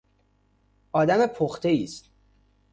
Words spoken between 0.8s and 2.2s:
آد م پخته ایست